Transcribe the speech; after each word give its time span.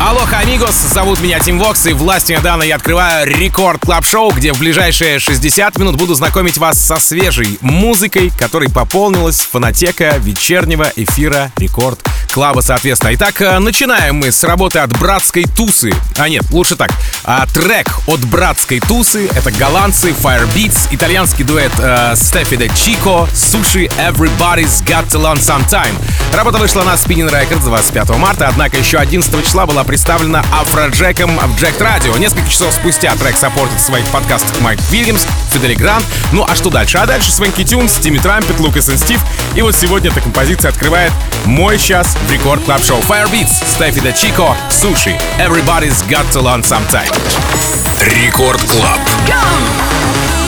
Алоха, 0.00 0.38
амигос, 0.38 0.74
зовут 0.74 1.20
меня 1.20 1.38
Тим 1.38 1.58
Вокс, 1.58 1.86
и 1.86 1.92
властью 1.92 2.38
мне 2.38 2.46
данной 2.46 2.62
я 2.62 2.76
открываю 2.76 3.26
Record 3.26 3.80
Club 3.80 4.04
Show 4.04 4.32
где 4.32 4.52
в 4.52 4.58
ближайшие 4.58 5.18
60 5.18 5.78
минут 5.78 5.96
буду 5.96 6.14
знакомить 6.14 6.58
вас 6.58 6.78
со 6.78 6.98
свежей 6.98 7.58
музыкой, 7.60 8.30
которой 8.36 8.68
пополнилась 8.68 9.40
фонотека 9.40 10.16
вечернего 10.18 10.90
эфира 10.96 11.52
Record 11.56 12.00
Club 12.32 12.51
а, 12.51 12.60
соответственно. 12.60 13.14
Итак, 13.14 13.40
э, 13.42 13.58
начинаем 13.58 14.16
мы 14.16 14.32
с 14.32 14.42
работы 14.42 14.78
от 14.78 14.98
братской 14.98 15.44
тусы. 15.44 15.92
А 16.16 16.28
нет, 16.28 16.44
лучше 16.50 16.76
так. 16.76 16.90
А, 17.24 17.46
трек 17.46 17.88
от 18.06 18.20
братской 18.20 18.80
тусы. 18.80 19.28
Это 19.34 19.52
голландцы 19.52 20.10
Firebeats, 20.10 20.88
итальянский 20.90 21.44
дуэт 21.44 21.72
э, 21.78 22.14
Стефи 22.16 22.56
де 22.56 22.70
Чико, 22.70 23.28
Суши 23.34 23.84
Everybody's 23.98 24.82
Got 24.86 25.10
to 25.10 25.20
Learn 25.20 25.38
Sometime. 25.38 25.94
Работа 26.32 26.56
вышла 26.58 26.82
на 26.84 26.94
Spinnin' 26.94 27.30
Records 27.30 27.64
25 27.64 28.10
марта, 28.16 28.48
однако 28.48 28.78
еще 28.78 28.96
11 28.96 29.44
числа 29.44 29.66
была 29.66 29.81
представлена 29.84 30.44
Афроджеком 30.52 31.38
в 31.38 31.56
Jacked 31.58 31.80
Radio. 31.80 32.16
Несколько 32.16 32.48
часов 32.48 32.72
спустя 32.72 33.14
трек 33.16 33.36
саппортит 33.36 33.78
в 33.78 33.84
своих 33.84 34.06
подкастах 34.06 34.60
Майк 34.60 34.80
Вильямс, 34.90 35.26
Fedde 35.50 35.67
Le 35.67 35.74
Grand. 35.74 36.04
Ну 36.32 36.44
а 36.48 36.54
что 36.54 36.70
дальше? 36.70 36.98
А 36.98 37.06
дальше 37.06 37.32
Swanky 37.32 37.64
Tunes, 37.64 37.94
Timmy 37.94 38.18
Trumpet, 38.18 38.58
Lucas 38.60 38.88
и 38.88 38.96
Стив. 38.96 39.20
И 39.54 39.62
вот 39.62 39.74
сегодня 39.74 40.10
эта 40.10 40.20
композиция 40.20 40.70
открывает 40.70 41.12
мой 41.44 41.78
час 41.78 42.16
в 42.26 42.30
Record 42.30 42.64
Club 42.64 42.84
Show 42.84 43.00
Firebeats, 43.00 43.52
Стефи 43.74 44.00
да 44.00 44.12
Чико, 44.12 44.56
Суши. 44.70 45.18
Everybody's 45.38 46.02
got 46.08 46.30
to 46.32 46.40
learn 46.40 46.62
sometime. 46.62 47.10
Рекорд 48.00 48.60
Клаб. 48.62 49.00
Why 49.28 50.41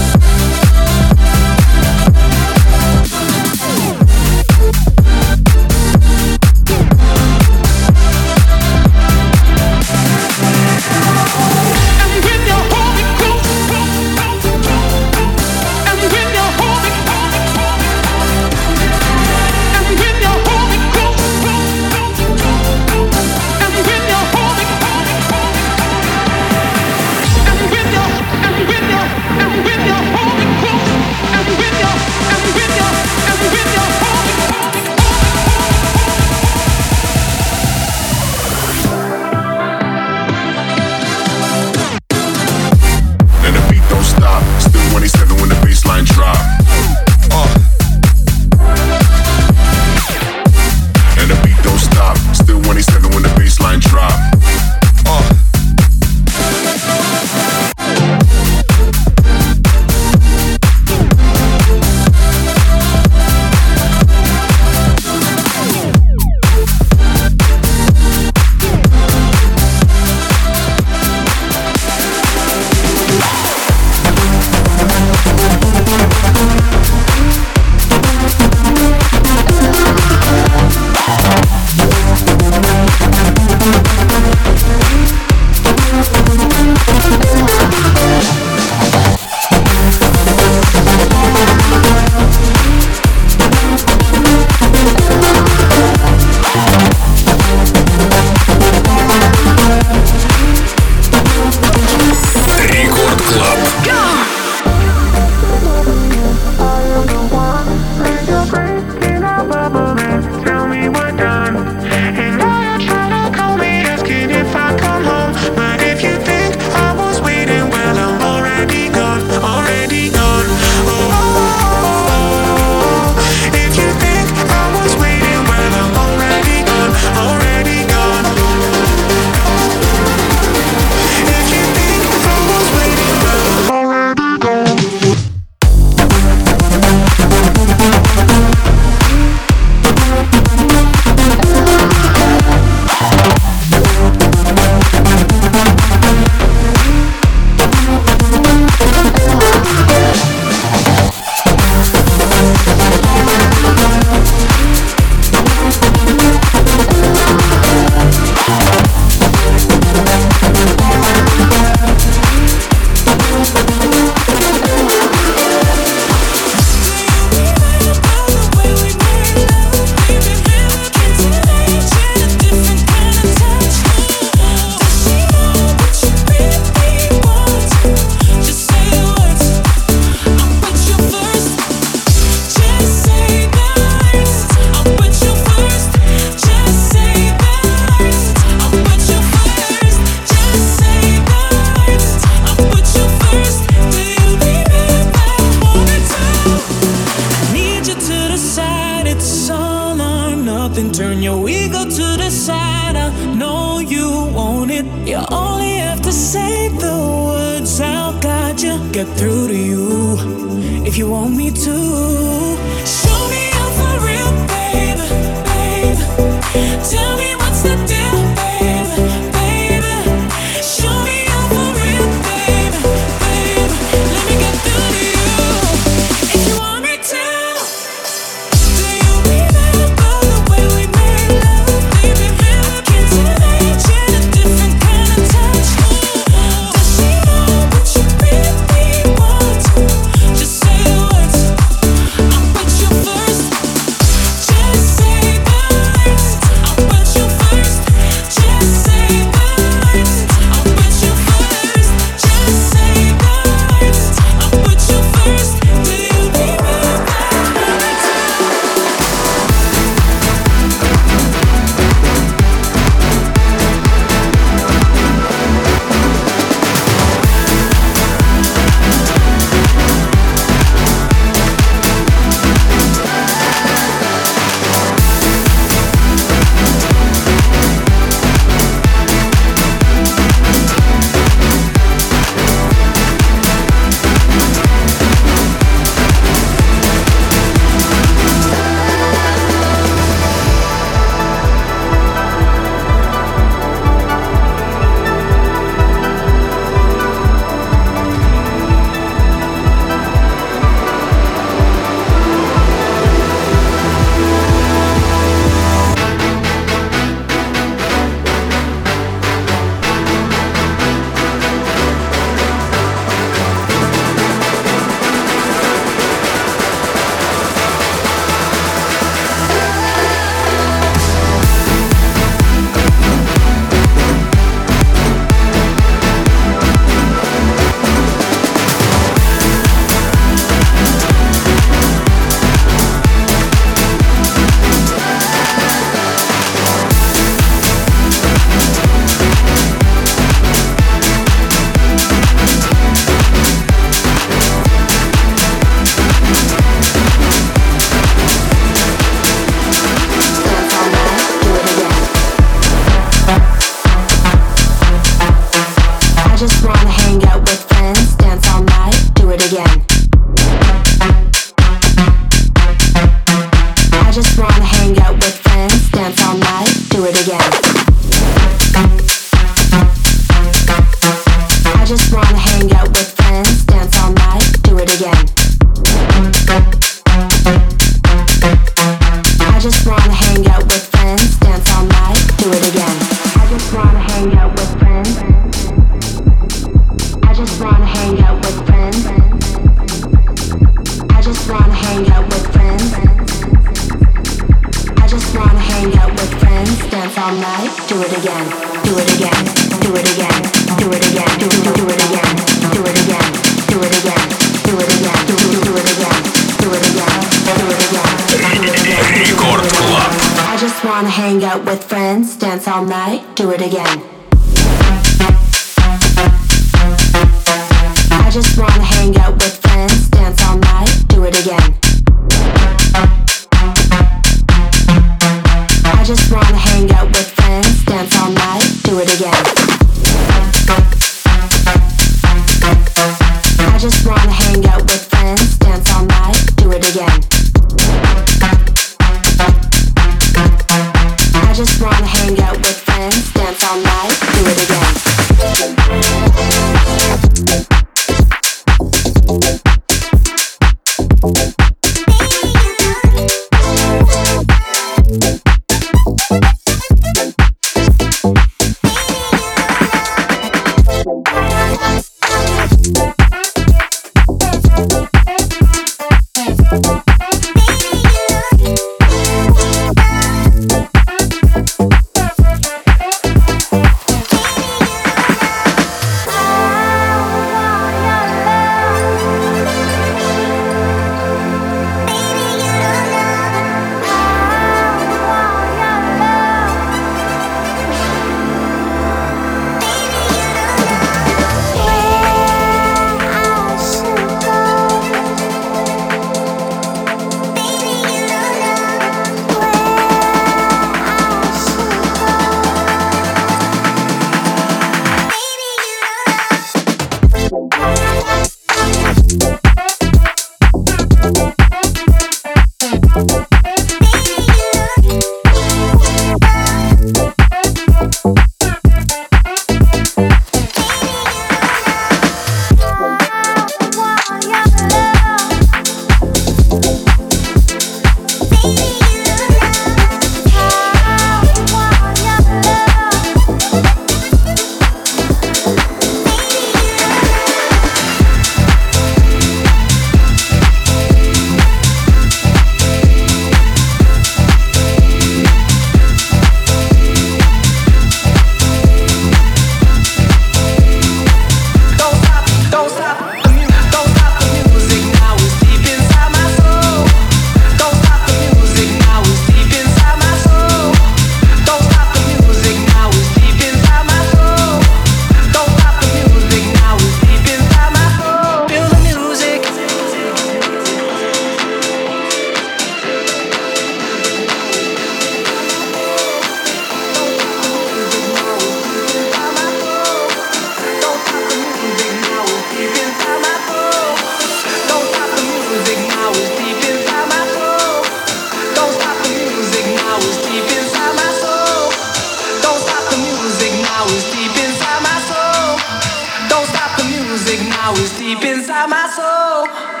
my 599.01 599.09
soul. 599.09 600.00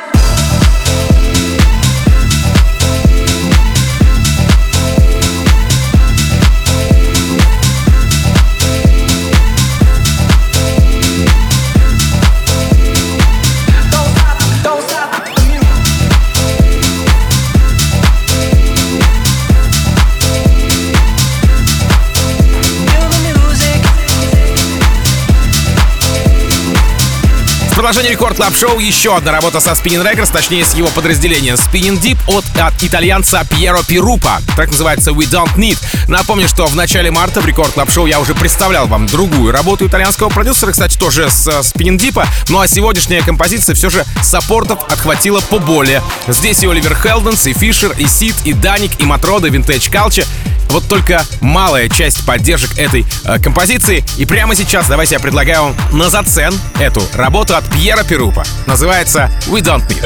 Продолжение 27.91 28.13
рекорд 28.13 28.37
клаб 28.37 28.55
шоу 28.55 28.79
еще 28.79 29.17
одна 29.17 29.33
работа 29.33 29.59
со 29.59 29.71
Spinning 29.71 30.01
Records, 30.01 30.31
точнее 30.31 30.63
с 30.63 30.73
его 30.75 30.87
подразделения 30.87 31.55
Spinning 31.55 31.99
Deep 31.99 32.19
от, 32.27 32.45
от 32.57 32.81
итальянца 32.81 33.45
Пьеро 33.49 33.83
Пирупа. 33.83 34.41
Так 34.55 34.71
называется 34.71 35.11
We 35.11 35.29
Don't 35.29 35.53
Need. 35.57 35.77
Напомню, 36.07 36.47
что 36.47 36.67
в 36.67 36.75
начале 36.77 37.11
марта 37.11 37.41
в 37.41 37.45
рекорд 37.45 37.73
клаб 37.73 37.91
шоу 37.91 38.05
я 38.05 38.21
уже 38.21 38.33
представлял 38.33 38.87
вам 38.87 39.07
другую 39.07 39.51
работу 39.51 39.85
итальянского 39.85 40.29
продюсера, 40.29 40.71
кстати, 40.71 40.97
тоже 40.97 41.29
с 41.29 41.49
Spinning 41.49 41.97
Deep. 41.97 42.25
Ну 42.47 42.61
а 42.61 42.67
сегодняшняя 42.69 43.21
композиция 43.23 43.75
все 43.75 43.89
же 43.89 44.05
саппортов 44.23 44.79
отхватила 44.89 45.41
поболее. 45.41 46.01
Здесь 46.29 46.63
и 46.63 46.67
Оливер 46.67 46.95
Хелденс, 46.95 47.45
и 47.45 47.51
Фишер, 47.51 47.91
и 47.97 48.07
Сид, 48.07 48.35
и 48.45 48.53
Даник, 48.53 49.01
и 49.01 49.05
Матрода, 49.05 49.49
Винтедж 49.49 49.89
Калча. 49.91 50.23
Вот 50.71 50.87
только 50.87 51.25
малая 51.41 51.89
часть 51.89 52.25
поддержек 52.25 52.77
этой 52.77 53.05
э, 53.25 53.39
композиции. 53.39 54.05
И 54.17 54.25
прямо 54.25 54.55
сейчас 54.55 54.87
давайте 54.87 55.15
я 55.15 55.19
предлагаю 55.19 55.63
вам 55.63 55.75
на 55.91 56.09
зацен 56.09 56.57
эту 56.79 57.01
работу 57.13 57.57
от 57.57 57.65
Пьера 57.81 58.03
Перупа. 58.03 58.43
Называется 58.67 59.31
We 59.47 59.59
Don't 59.63 59.83
Need. 59.87 60.03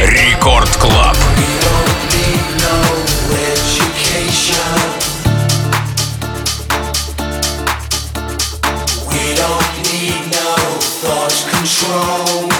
Рекорд 0.00 0.74
Клаб. 0.78 1.14
control 11.50 12.51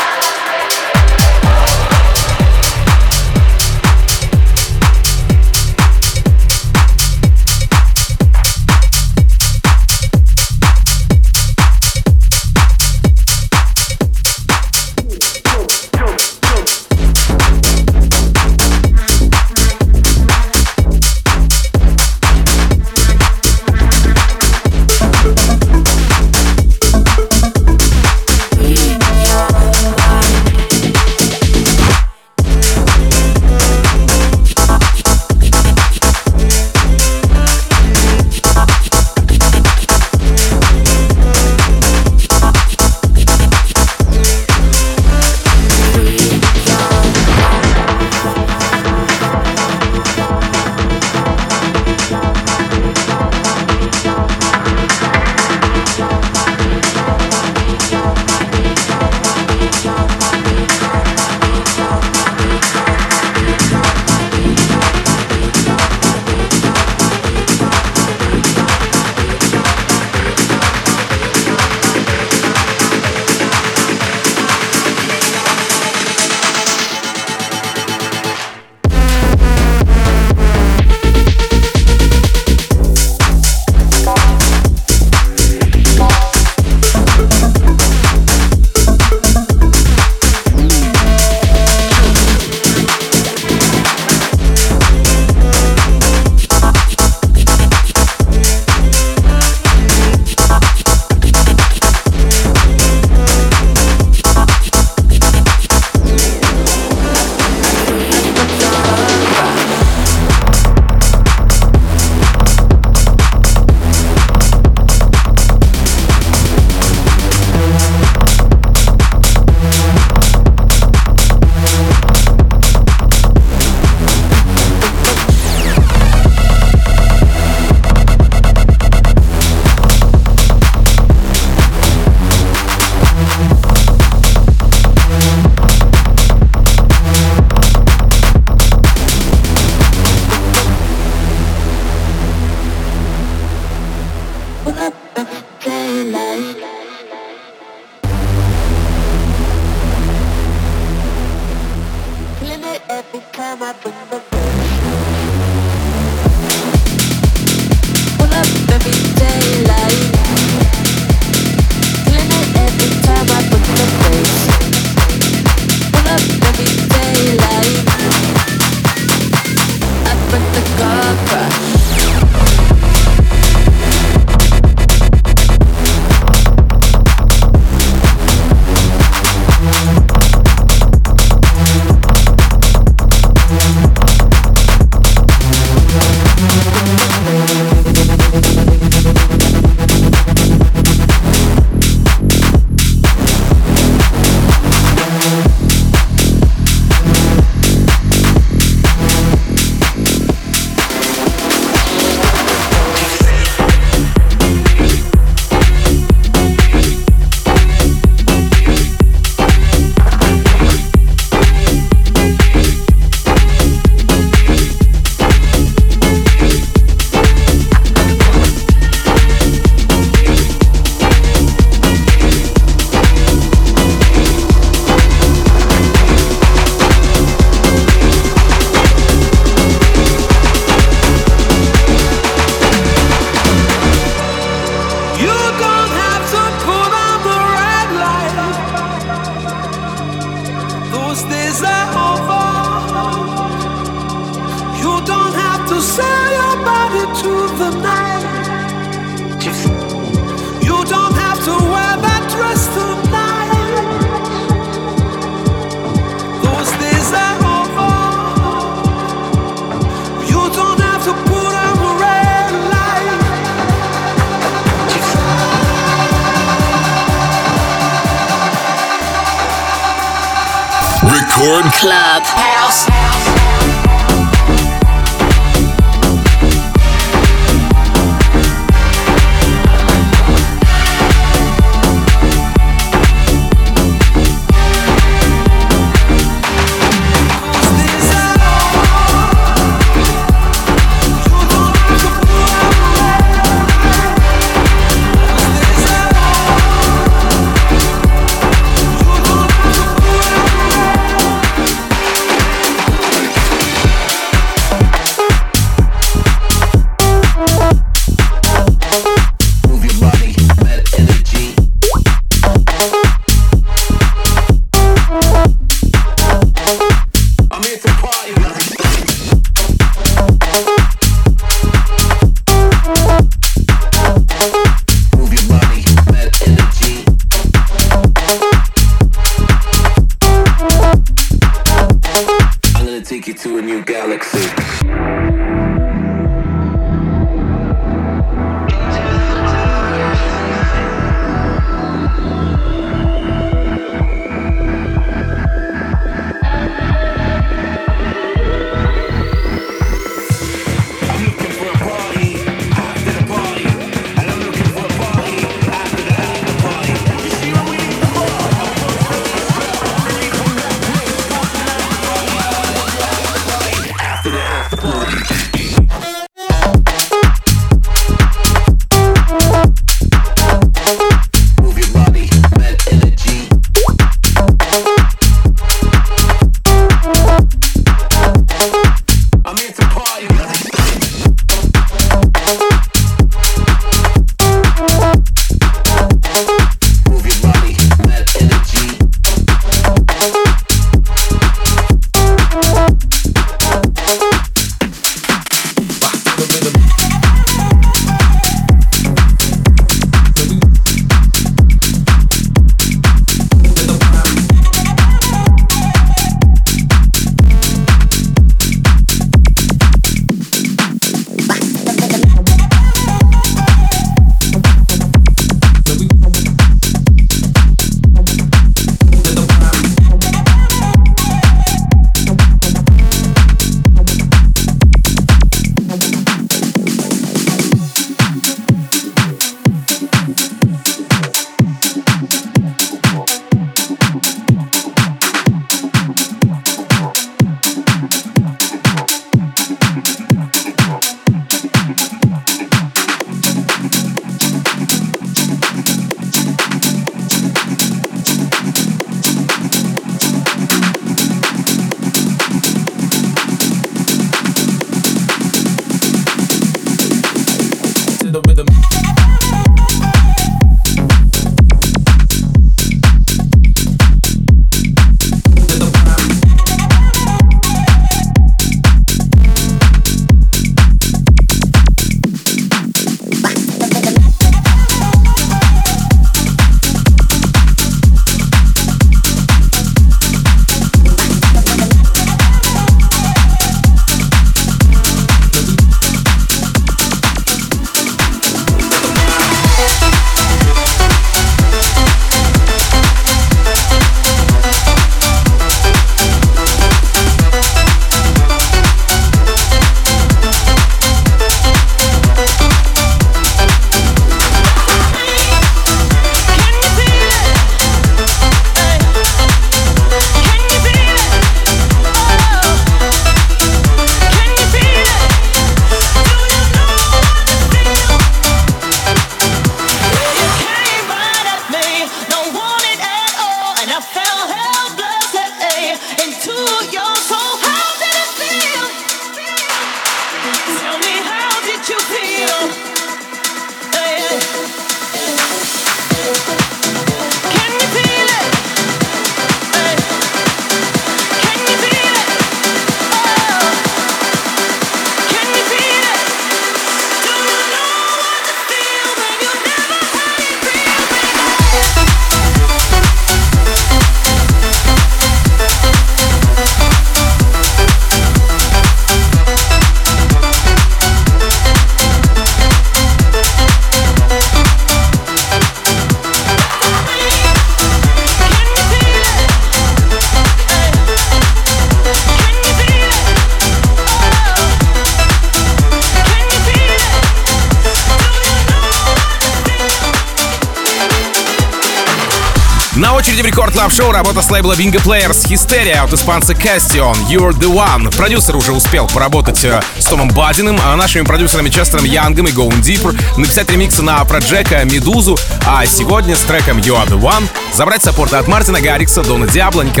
очереди 583.86 583.92
в 583.92 583.92
рекорд 583.92 583.92
клаб 583.92 583.92
шоу 583.92 584.12
работа 584.12 584.42
с 584.42 584.50
лейбла 584.50 584.72
Bingo 584.72 585.02
Players 585.02 585.46
Hysteria 585.48 586.02
от 586.02 586.12
испанца 586.12 586.52
Castion 586.52 587.16
You're 587.28 587.52
the 587.52 587.72
One. 587.72 588.14
Продюсер 588.16 588.56
уже 588.56 588.72
успел 588.72 589.06
поработать 589.06 589.64
э, 589.64 589.80
с 589.98 590.04
Томом 590.04 590.28
Бадиным, 590.28 590.78
а 590.84 590.96
нашими 590.96 591.24
продюсерами 591.24 591.68
Честером 591.68 592.04
Янгом 592.04 592.46
и 592.46 592.50
Going 592.50 592.80
Deeper, 592.80 593.16
написать 593.36 593.70
ремиксы 593.70 594.02
на 594.02 594.24
Проджека, 594.24 594.84
Медузу, 594.84 595.38
а 595.66 595.84
сегодня 595.86 596.36
с 596.36 596.40
треком 596.40 596.78
You 596.78 596.94
Are 596.94 597.08
the 597.08 597.20
One 597.20 597.48
забрать 597.74 598.02
саппорты 598.02 598.36
от 598.36 598.48
Мартина 598.48 598.80
Гаррикса, 598.80 599.22
Дона 599.22 599.46
Диабло, 599.46 599.82
Ники 599.82 600.00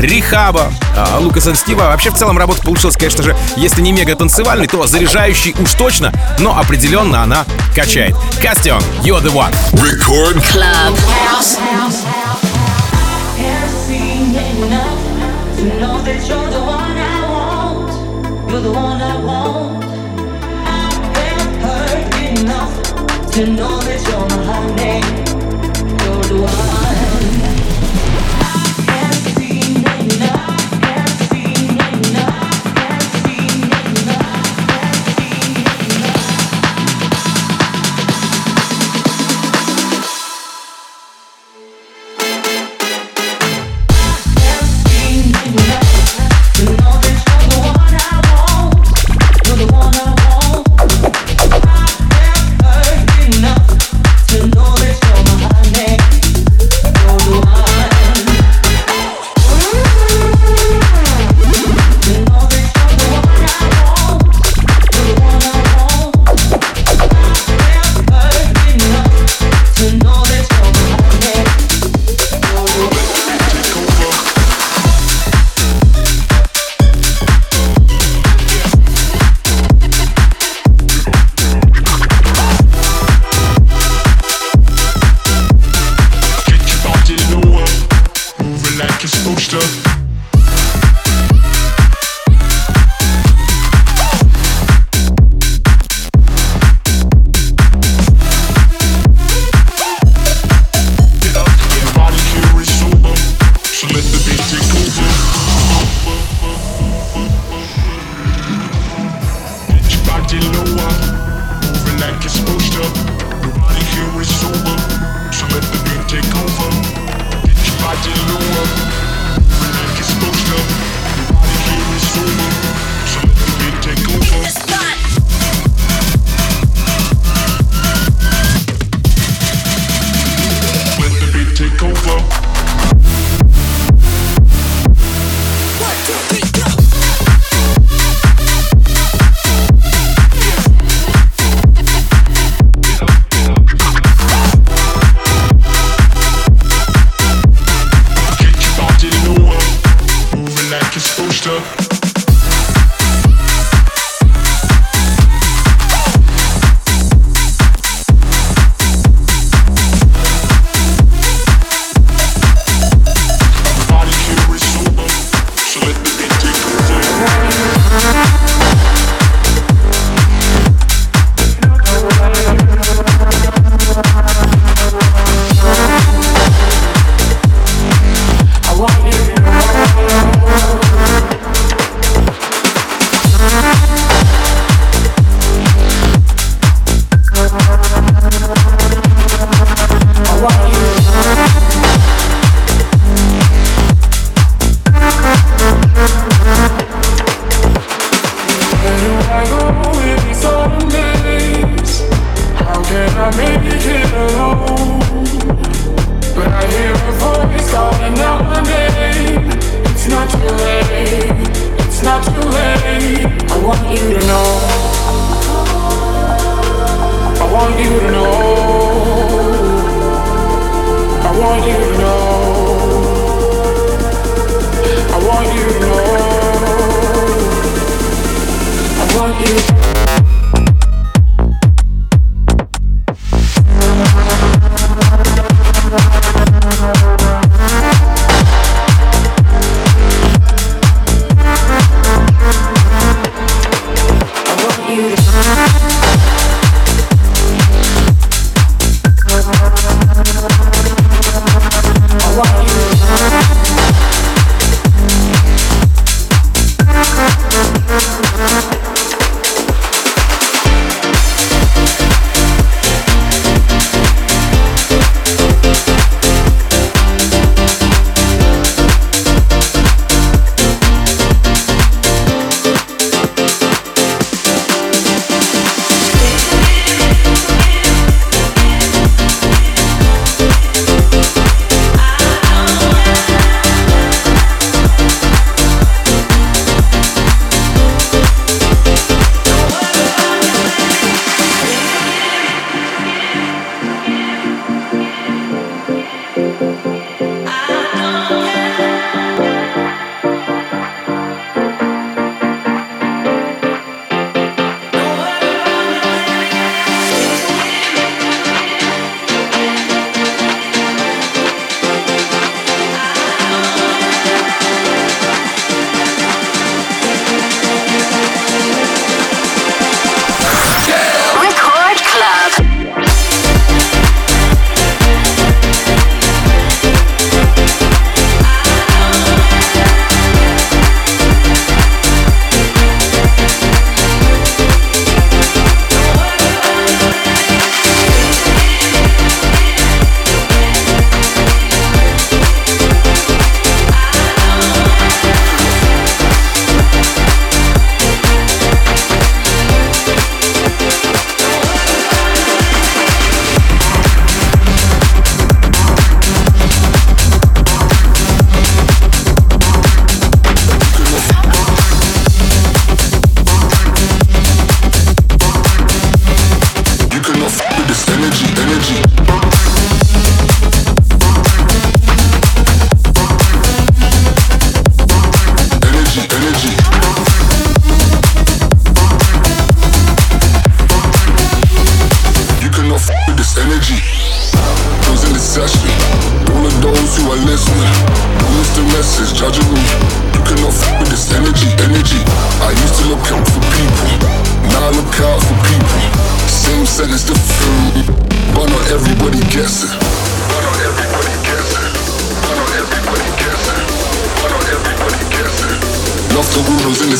Рихаба, 0.00 0.72
э, 0.96 1.18
Лукаса 1.18 1.54
Стива. 1.54 1.84
Вообще, 1.84 2.10
в 2.10 2.14
целом, 2.14 2.38
работа 2.38 2.62
получилась, 2.62 2.96
конечно 2.96 3.22
же, 3.22 3.36
если 3.56 3.80
не 3.80 3.92
мега 3.92 4.14
танцевальной, 4.14 4.68
то 4.68 4.86
заряжающий 4.86 5.54
уж 5.58 5.72
точно, 5.72 6.12
но 6.38 6.56
определенно 6.58 7.22
она 7.22 7.44
качает. 7.74 8.14
Castion, 8.40 8.82
You're 9.02 9.22
the 9.22 9.32
One. 9.32 9.52
Record 9.72 10.42
Club. 10.52 10.96
To 11.36 12.05
you're 18.56 18.72
the 18.72 18.72
one 18.72 19.02
I 19.02 19.16
want. 19.22 19.84
I've 20.80 21.56
heard 21.64 22.38
enough 22.38 23.32
to 23.32 23.46
know 23.46 23.85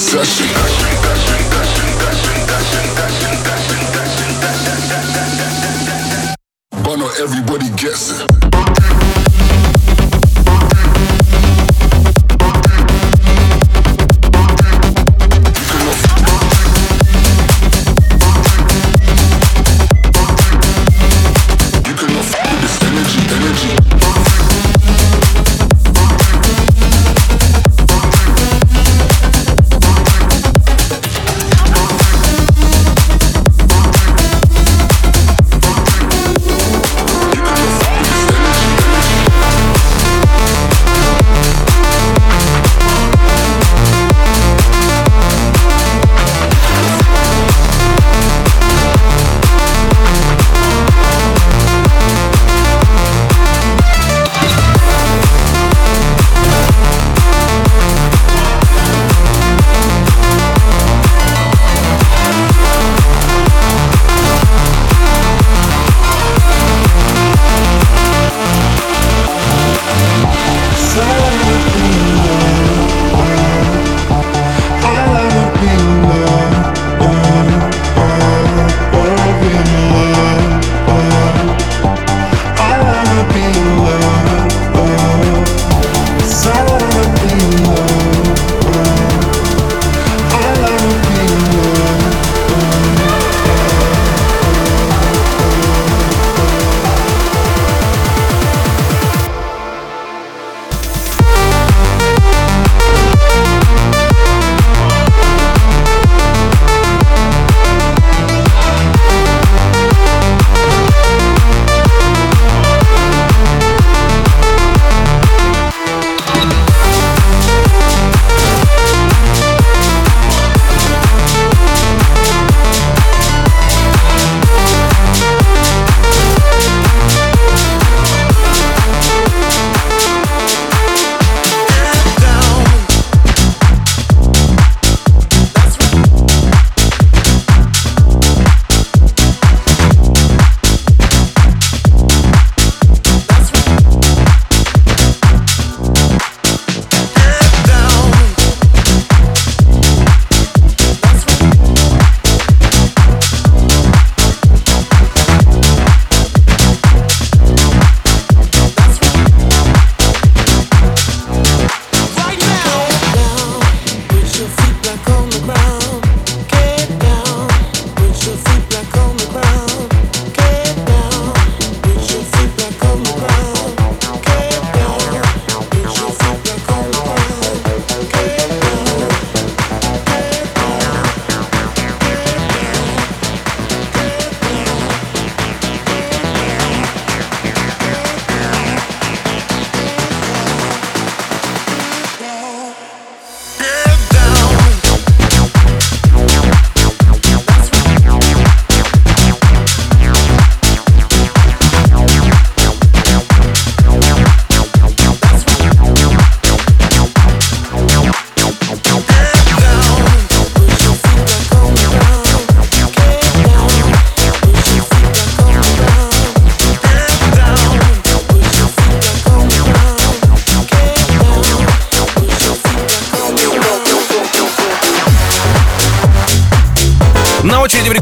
session. 0.06 0.95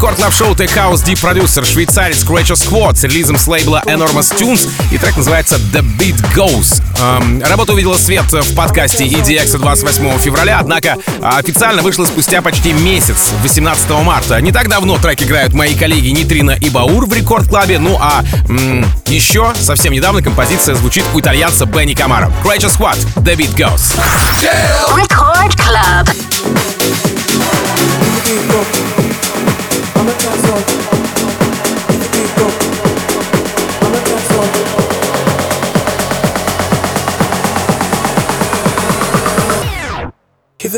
Рекорд 0.04 0.18
клаб 0.18 0.34
шоу 0.34 0.52
Tech 0.52 0.68
House 0.76 1.02
Deep 1.02 1.18
продюсер 1.18 1.64
швейцарец 1.64 2.24
Creature 2.24 2.52
Squad 2.52 2.96
с 2.96 3.04
релизом 3.04 3.38
с 3.38 3.46
лейбла 3.46 3.82
Enormous 3.86 4.36
Tunes 4.38 4.68
и 4.90 4.98
трек 4.98 5.16
называется 5.16 5.56
The 5.56 5.80
Beat 5.80 6.22
Goes. 6.34 6.82
Эм, 7.00 7.42
работа 7.42 7.72
увидела 7.72 7.96
свет 7.96 8.30
в 8.30 8.54
подкасте 8.54 9.06
EDX 9.06 9.56
28 9.56 10.18
февраля, 10.18 10.58
однако 10.60 10.98
официально 11.22 11.80
вышла 11.80 12.04
спустя 12.04 12.42
почти 12.42 12.74
месяц, 12.74 13.30
18 13.42 13.88
марта. 14.04 14.38
Не 14.42 14.52
так 14.52 14.68
давно 14.68 14.98
трек 14.98 15.22
играют 15.22 15.54
мои 15.54 15.74
коллеги 15.74 16.08
Нитрина 16.08 16.50
и 16.50 16.68
Баур 16.68 17.06
в 17.06 17.14
рекорд 17.14 17.48
клабе, 17.48 17.78
ну 17.78 17.96
а 17.98 18.22
м, 18.50 18.84
еще 19.06 19.54
совсем 19.58 19.94
недавно 19.94 20.20
композиция 20.20 20.74
звучит 20.74 21.06
у 21.14 21.20
итальянца 21.20 21.64
Бенни 21.64 21.94
Камара. 21.94 22.30
Creature 22.44 22.70
Squad 22.70 22.98
The 23.16 23.36
Beat 23.36 23.54
Goes. 23.56 23.98
Record 24.94 25.56
Club. 25.56 26.10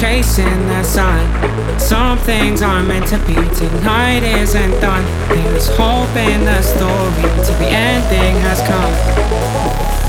chasing 0.00 0.66
the 0.68 0.82
sun. 0.82 1.20
Some 1.78 2.16
things 2.20 2.62
aren't 2.62 2.88
meant 2.88 3.06
to 3.08 3.18
be, 3.26 3.34
tonight 3.34 4.22
isn't 4.22 4.80
done. 4.80 5.04
There's 5.28 5.68
hope 5.76 6.16
in 6.16 6.42
the 6.46 6.62
story 6.62 7.28
till 7.44 7.58
the 7.58 7.68
ending 7.68 8.40
has 8.40 8.62
come. 8.62 8.94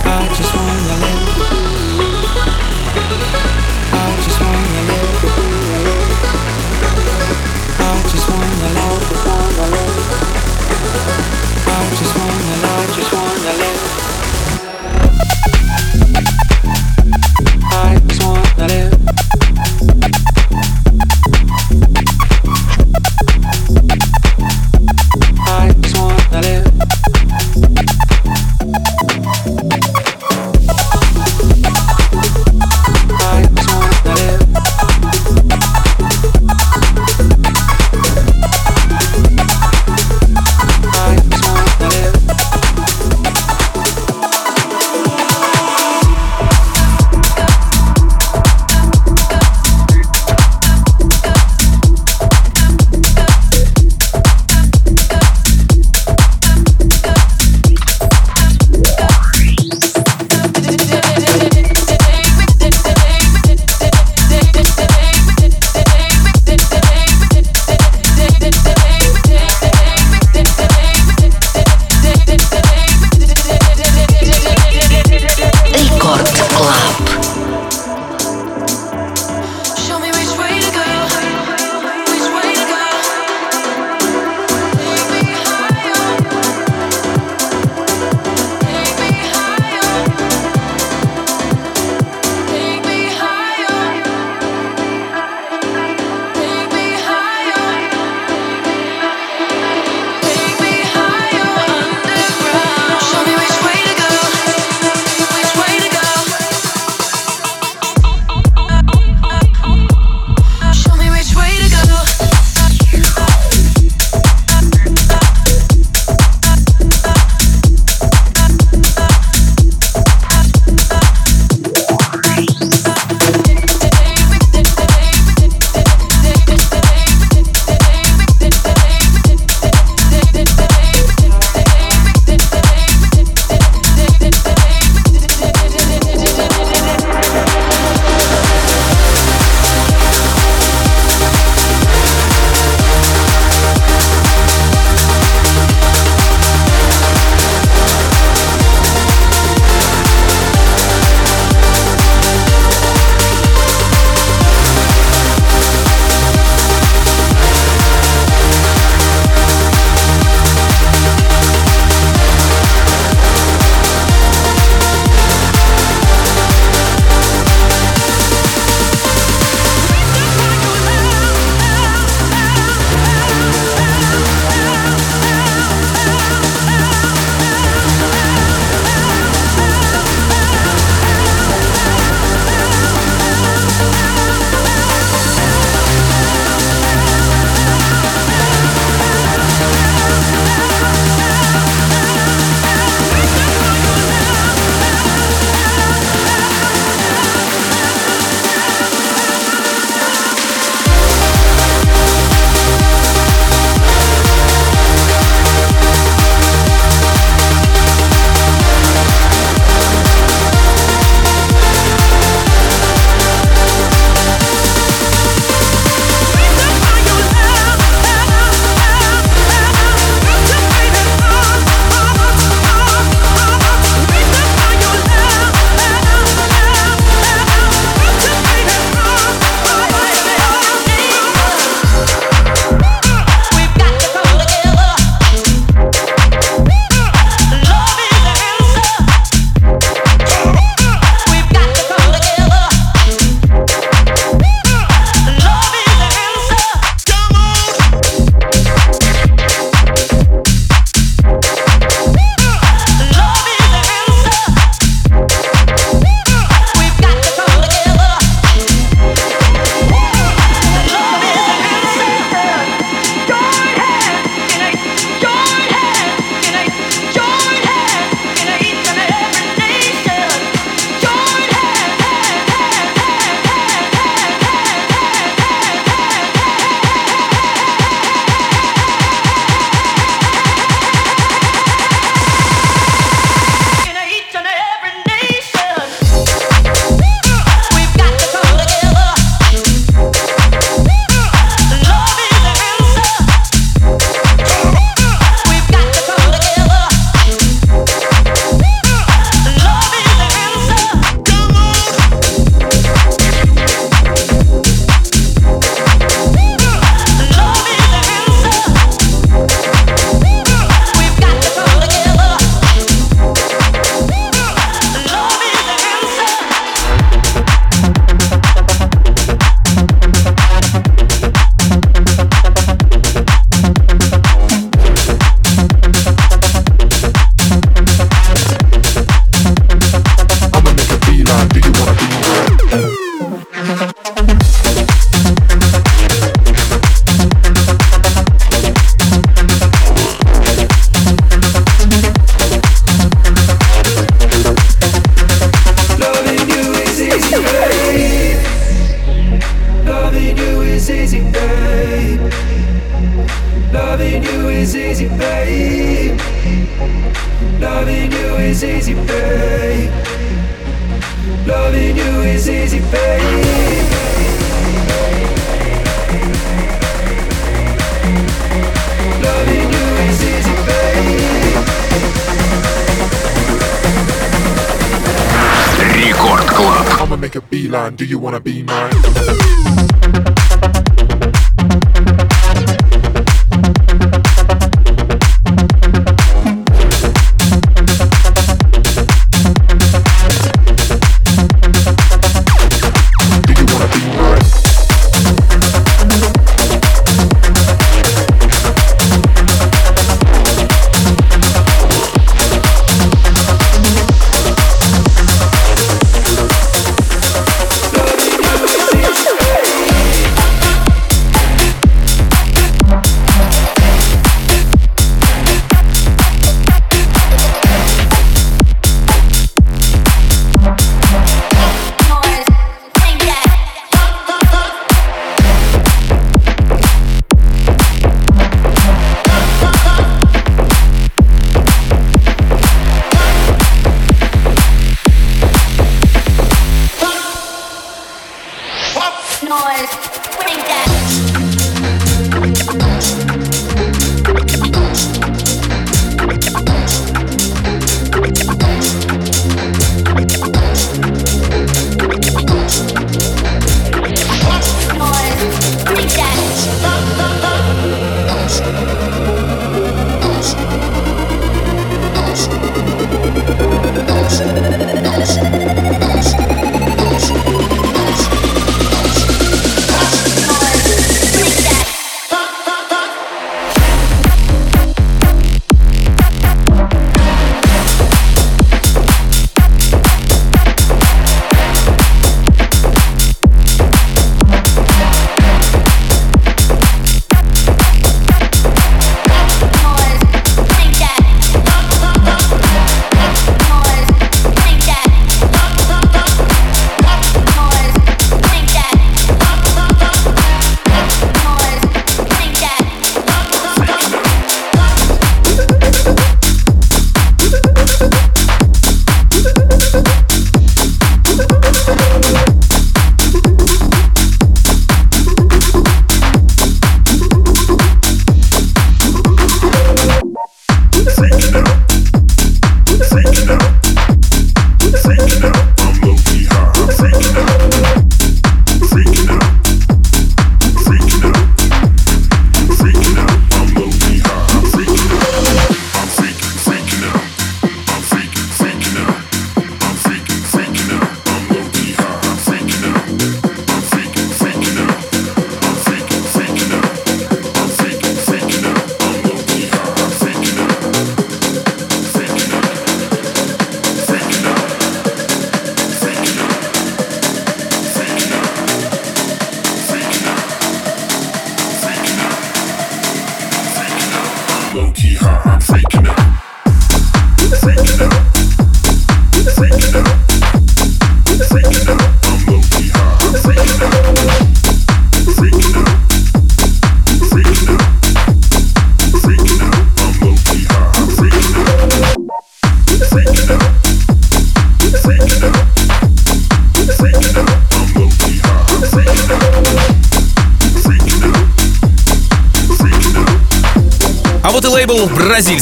I 0.08 0.34
just 0.34 0.56
wanna 0.56 0.96
live. 1.04 1.22
I 3.92 4.16
just 4.24 4.40
wanna 4.40 4.82
live. 4.88 5.12
I 7.78 8.02
just 8.12 8.30
wanna 8.30 8.70
live. 8.78 9.04
I 11.68 11.70
just 12.00 12.16
wanna. 12.18 12.61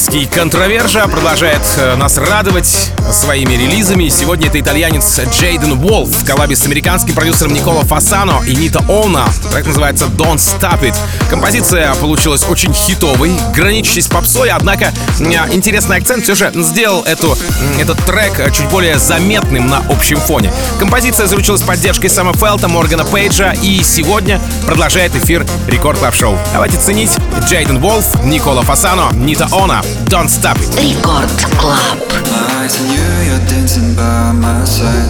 Бразильский 0.10 0.26
Controversia 0.28 1.08
продолжает 1.08 1.62
э, 1.78 1.96
нас 1.96 2.18
радовать 2.18 2.92
своими 3.12 3.54
релизами. 3.54 4.10
Сегодня 4.10 4.48
это 4.48 4.60
итальянец 4.60 5.20
Джейден 5.20 5.78
Волф 5.80 6.10
в 6.10 6.26
коллабе 6.26 6.56
с 6.56 6.66
американским 6.66 7.14
продюсером 7.14 7.54
Никола 7.54 7.84
Фасано 7.84 8.42
и 8.46 8.56
Нита 8.56 8.84
Оуна. 8.88 9.28
Трек 9.52 9.66
называется 9.66 10.06
Don't 10.06 10.38
Stop 10.38 10.82
It. 10.82 10.96
Композиция 11.30 11.94
получилась 11.96 12.46
очень 12.48 12.74
хитовой, 12.74 13.32
граничащей 13.54 14.02
с 14.02 14.08
попсой, 14.08 14.50
однако 14.50 14.94
интересный 15.20 15.98
акцент 15.98 16.24
все 16.24 16.36
же 16.36 16.52
сделал 16.56 17.04
эту, 17.04 17.38
этот 17.80 17.98
трек 18.06 18.40
э, 18.40 18.52
чуть 18.52 18.68
более 18.70 18.98
заметным 18.98 19.68
на 19.68 19.80
общем 19.90 20.18
фоне. 20.18 20.52
Композиция 20.80 21.28
заручилась 21.28 21.62
поддержкой 21.62 22.10
Сэма 22.10 22.34
Фелта, 22.34 22.68
Моргана 22.68 23.06
Пейджа 23.06 23.54
и 23.62 23.82
сегодня 23.84 24.42
продолжает 24.66 25.16
эфир 25.16 25.46
Record 25.68 26.00
Club 26.00 26.16
Show. 26.16 26.38
Давайте 26.54 26.78
ценить 26.78 27.12
Джейден 27.48 27.80
Волф, 27.80 28.24
Никола 28.24 28.62
Фасано, 28.62 29.10
Нита 29.14 29.48
Она. 29.52 29.82
Don't 30.06 30.28
Stop 30.28 30.58
It. 30.58 30.82
Рекорд 30.82 31.30
Клаб. 31.60 32.09
Eyes 32.32 32.80
on 32.82 32.88
you, 32.88 33.08
you're 33.28 33.46
dancing 33.48 33.96
by 33.96 34.32
my 34.32 34.64
side. 34.66 35.10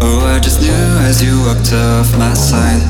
Oh, 0.00 0.26
I 0.26 0.38
just 0.40 0.60
knew 0.60 0.84
as 1.08 1.22
you 1.22 1.40
walked 1.46 1.72
off 1.72 2.16
my 2.18 2.34
side. 2.34 2.82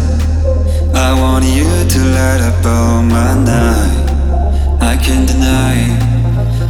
I 0.94 1.12
want 1.20 1.44
you 1.44 1.64
to 1.64 1.98
light 2.16 2.40
up 2.40 2.64
all 2.64 3.02
my 3.02 3.34
night. 3.44 4.12
I 4.80 4.96
can't 4.96 5.28
deny, 5.28 5.76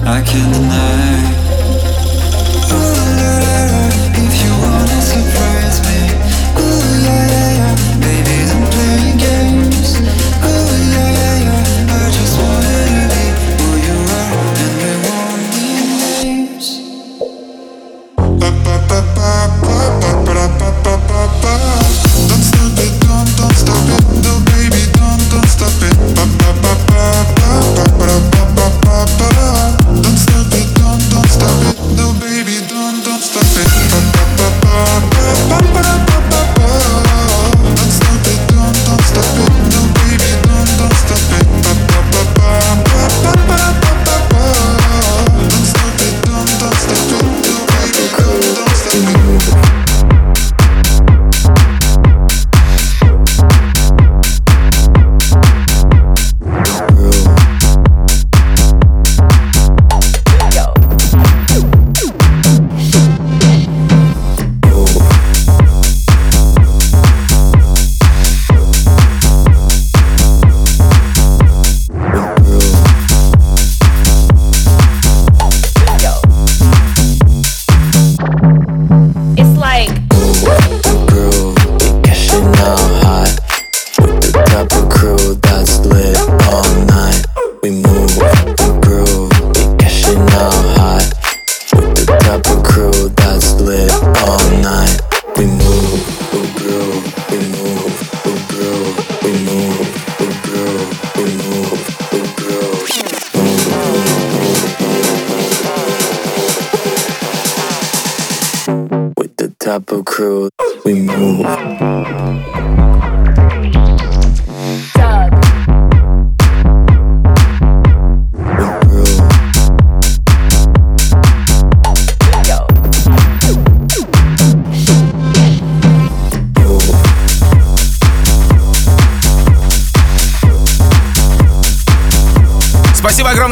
I 0.04 0.22
can't 0.22 0.52
deny. 0.54 1.41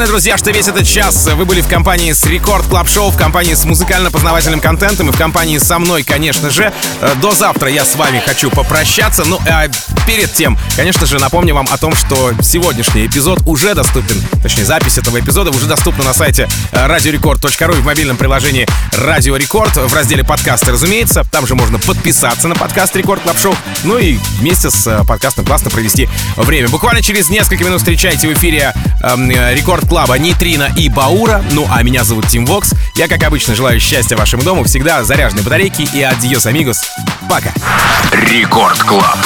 Огромное, 0.00 0.18
друзья, 0.18 0.38
что 0.38 0.50
весь 0.50 0.66
этот 0.66 0.86
час 0.86 1.28
вы 1.34 1.44
были 1.44 1.60
в 1.60 1.68
компании 1.68 2.12
с 2.12 2.24
Record 2.24 2.66
Club 2.68 2.88
Show, 2.88 3.10
в 3.10 3.18
компании 3.18 3.52
с 3.52 3.66
музыкально-познавательным 3.66 4.58
контентом 4.58 5.10
и 5.10 5.12
в 5.12 5.18
компании 5.18 5.58
со 5.58 5.78
мной, 5.78 6.04
конечно 6.04 6.48
же. 6.48 6.72
Э, 7.02 7.14
До 7.20 7.32
завтра 7.32 7.68
я 7.68 7.84
с 7.84 7.96
вами 7.96 8.22
хочу 8.24 8.50
попрощаться. 8.50 9.24
Ну, 9.26 9.38
а 9.46 9.68
перед 10.06 10.32
тем, 10.32 10.58
конечно 10.74 11.04
же, 11.04 11.18
напомню 11.18 11.54
вам 11.54 11.68
о 11.70 11.76
том, 11.76 11.94
что 11.94 12.32
сегодняшний 12.40 13.06
эпизод 13.06 13.40
уже 13.44 13.74
доступен, 13.74 14.16
точнее, 14.42 14.64
запись 14.64 14.96
этого 14.96 15.20
эпизода 15.20 15.50
уже 15.50 15.66
доступна 15.66 16.02
на 16.02 16.14
сайте 16.14 16.48
э, 16.72 16.86
radiorecord.ru 16.86 17.78
и 17.78 17.80
в 17.82 17.84
мобильном 17.84 18.16
приложении 18.16 18.66
Радио 18.96 19.36
Рекорд 19.36 19.76
в 19.76 19.94
разделе 19.94 20.24
подкасты, 20.24 20.72
разумеется. 20.72 21.24
Там 21.30 21.46
же 21.46 21.54
можно 21.54 21.78
подписаться 21.78 22.48
на 22.48 22.54
подкаст 22.54 22.96
Record 22.96 23.20
Club 23.20 23.38
Show, 23.38 23.54
ну 23.84 23.98
и 23.98 24.16
вместе 24.38 24.70
с 24.70 24.86
э, 24.86 25.04
подкастом 25.06 25.44
классно 25.44 25.70
провести 25.70 26.08
время. 26.36 26.70
Буквально 26.70 27.02
через 27.02 27.28
несколько 27.28 27.64
минут 27.64 27.80
встречайте 27.80 28.28
в 28.28 28.32
эфире 28.32 28.72
Рекорд 29.02 29.89
Клаба 29.90 30.18
Нитрина 30.18 30.72
и 30.76 30.88
Баура. 30.88 31.42
Ну, 31.50 31.66
а 31.68 31.82
меня 31.82 32.04
зовут 32.04 32.28
Тим 32.28 32.46
Вокс. 32.46 32.74
Я, 32.94 33.08
как 33.08 33.24
обычно, 33.24 33.56
желаю 33.56 33.80
счастья 33.80 34.16
вашему 34.16 34.44
дому, 34.44 34.62
всегда 34.62 35.02
заряженной 35.02 35.42
батарейки 35.42 35.82
и 35.82 36.00
adiós, 36.00 36.46
amigos. 36.46 36.80
Пока. 37.28 37.52
Record 38.12 38.78
Club. 38.84 39.18